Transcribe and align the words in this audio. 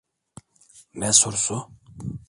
Ne 0.95 1.11
sorusu? 1.13 1.57